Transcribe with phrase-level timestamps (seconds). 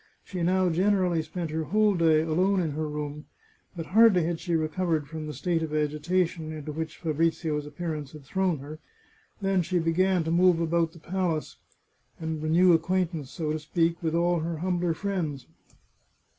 [0.23, 3.25] She now generally spent her whole day alone in her room,
[3.75, 8.23] but hardly had she recovered from the state of agitation into which Fabrizio's appearance had
[8.25, 8.79] thrown her,
[9.43, 11.57] than she began to move about the palace,
[12.19, 15.45] and renew acquaintance, so to speak, with all her humbler friends.